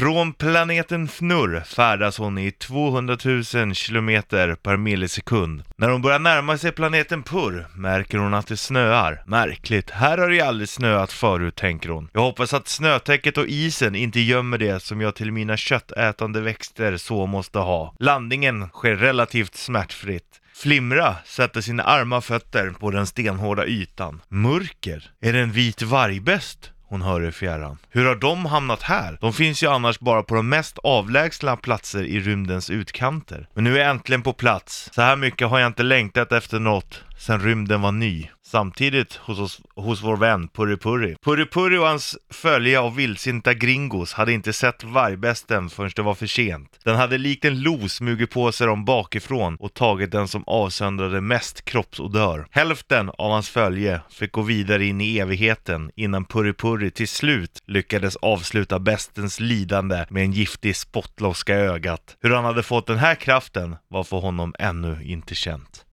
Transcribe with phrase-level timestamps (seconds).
[0.00, 3.16] Från planeten Fnurr färdas hon i 200
[3.54, 5.62] 000 kilometer per millisekund.
[5.76, 9.22] När hon börjar närma sig planeten Purr märker hon att det snöar.
[9.26, 12.08] Märkligt, här har det ju aldrig snöat förut, tänker hon.
[12.12, 16.96] Jag hoppas att snötäcket och isen inte gömmer det som jag till mina köttätande växter
[16.96, 17.94] så måste ha.
[17.98, 20.40] Landningen sker relativt smärtfritt.
[20.54, 24.22] Flimra sätter sina arma fötter på den stenhårda ytan.
[24.28, 25.10] Mörker?
[25.20, 26.72] Är det en vit vargbäst?
[26.90, 27.78] Hon hör i fjärran.
[27.90, 29.18] Hur har de hamnat här?
[29.20, 33.48] De finns ju annars bara på de mest avlägsna platser i rymdens utkanter.
[33.54, 34.90] Men nu är jag äntligen på plats.
[34.92, 38.28] Så här mycket har jag inte längtat efter något sen rymden var ny.
[38.50, 41.16] Samtidigt hos, oss, hos vår vän Purri Purri.
[41.24, 46.14] Purri Purri och hans följe av vildsinta gringos hade inte sett vargbesten förrän det var
[46.14, 46.78] för sent.
[46.84, 51.20] Den hade likt en lo smugit på sig dem bakifrån och tagit den som avsöndrade
[51.20, 52.46] mest kroppsodör.
[52.50, 57.62] Hälften av hans följe fick gå vidare in i evigheten innan Purri Purri till slut
[57.66, 62.16] lyckades avsluta bestens lidande med en giftig spottloska i ögat.
[62.20, 65.84] Hur han hade fått den här kraften var för honom ännu inte känt.